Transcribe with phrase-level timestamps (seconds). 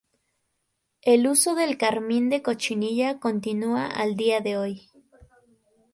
[1.03, 4.89] El uso del carmín de cochinilla continúa al día de hoy.